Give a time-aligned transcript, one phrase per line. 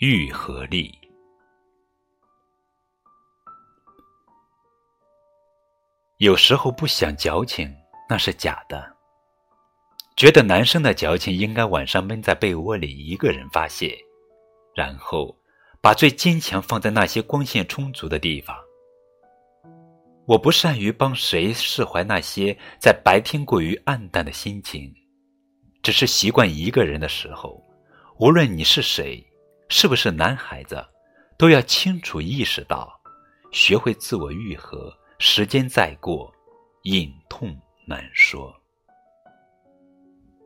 [0.00, 0.96] 愈合力。
[6.18, 7.68] 有时候不想矫情，
[8.08, 8.96] 那是假的。
[10.16, 13.98] 觉得男生的矫情应该晚上闷在被窝里一个人发泄，
[14.72, 15.36] 然后
[15.80, 18.56] 把最坚强放在那些光线充足的地方。
[20.28, 24.94] 我不善于帮谁释怀那些在白天过于暗淡的心情，
[25.82, 27.60] 只是习惯一个人的时候，
[28.20, 29.24] 无论你是谁。
[29.68, 30.84] 是不是男孩子
[31.36, 32.98] 都要清楚意识到，
[33.52, 34.92] 学会自我愈合？
[35.18, 36.32] 时间再过，
[36.82, 38.54] 隐痛难说。